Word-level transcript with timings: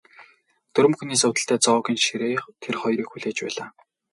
Дөрвөн 0.73 0.93
хүний 0.97 1.19
суудалтай 1.21 1.59
зоогийн 1.65 1.99
ширээ 2.05 2.37
тэр 2.61 2.75
хоёрыг 2.81 3.07
хүлээж 3.09 3.37
байлаа. 3.43 3.69